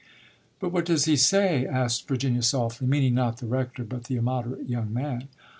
[0.59, 4.67] "But what does he say?" asked Virginia softly, meaning not the rector, but the immoderate
[4.67, 5.27] young man.